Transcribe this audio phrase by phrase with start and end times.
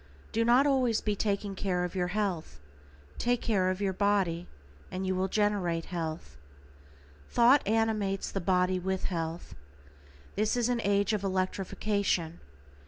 [0.31, 2.59] Do not always be taking care of your health,
[3.19, 4.47] take care of your body
[4.89, 6.37] and you will generate health.
[7.29, 9.53] Thought animates the body with health.
[10.35, 12.39] This is an age of electrification.